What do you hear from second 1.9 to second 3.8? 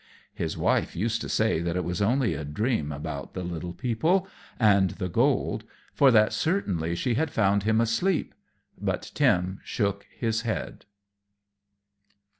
only a dream about the little